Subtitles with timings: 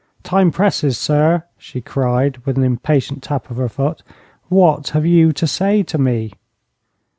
[0.23, 4.01] 'Time presses, sir!' she cried, with an impatient tap of her foot.
[4.49, 6.31] 'What have you to say to me?'